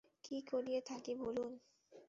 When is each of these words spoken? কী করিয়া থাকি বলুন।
কী 0.23 0.37
করিয়া 0.41 0.81
থাকি 0.85 1.13
বলুন। 1.15 1.51